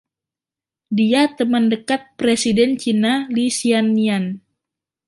Dia 0.97 1.21
teman 1.37 1.65
dekat 1.73 2.01
Presiden 2.19 2.71
Cina 2.81 3.13
Li 3.35 3.45
Xiannian. 3.57 4.25